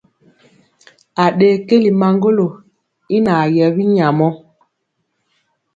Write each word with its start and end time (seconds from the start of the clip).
Aɗee 1.23 1.55
keli 1.67 1.89
maŋgolo 2.01 2.45
i 3.15 3.17
naa 3.25 3.45
yɛ 3.55 3.65
binyamɔ. 3.75 4.27